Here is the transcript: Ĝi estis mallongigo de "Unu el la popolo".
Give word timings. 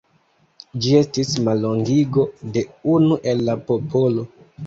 Ĝi 0.85 0.93
estis 0.99 1.33
mallongigo 1.49 2.25
de 2.55 2.65
"Unu 2.97 3.21
el 3.33 3.47
la 3.51 3.57
popolo". 3.71 4.27